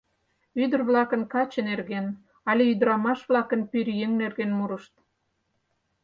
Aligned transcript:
Ӱдыр-влакын 0.63 1.21
каче 1.33 1.61
нерген 1.69 2.05
але 2.49 2.63
ӱдырамаш-влакын 2.73 3.61
пӧръеҥ 3.71 4.11
нерген 4.21 4.51
мурышт. 4.57 4.93